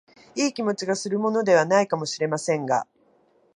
[0.33, 2.87] いい気持ちがするものでは無いかも知れませんが、